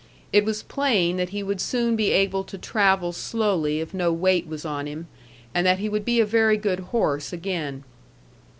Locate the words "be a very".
6.05-6.57